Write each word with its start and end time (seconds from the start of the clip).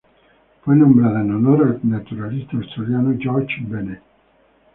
Fue 0.65 0.75
nombrada 0.75 1.21
en 1.21 1.29
honor 1.31 1.79
al 1.79 1.79
naturalista 1.87 2.57
australiano 2.57 3.15
George 3.21 3.57
Bennett. 3.67 4.01